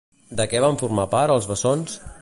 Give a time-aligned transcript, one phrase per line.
[0.39, 1.99] De què van formar part els bessons?